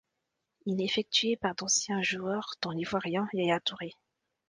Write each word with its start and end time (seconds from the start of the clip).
Il 0.65 0.81
est 0.81 0.85
effectué 0.85 1.35
par 1.37 1.53
d'anciens 1.53 2.01
joueurs 2.01 2.55
dont 2.63 2.71
l'Ivoirien 2.71 3.27
Yaya 3.33 3.59
Touré. 3.59 3.91